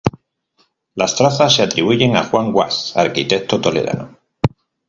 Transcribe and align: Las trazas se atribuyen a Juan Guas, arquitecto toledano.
Las 0.95 1.15
trazas 1.15 1.53
se 1.53 1.61
atribuyen 1.61 2.15
a 2.17 2.23
Juan 2.23 2.51
Guas, 2.51 2.97
arquitecto 2.97 3.61
toledano. 3.61 4.17